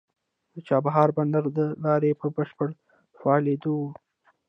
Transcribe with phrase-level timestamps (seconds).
[0.53, 2.69] د چابهار بندر د لارې په بشپړ
[3.19, 3.77] فعالېدو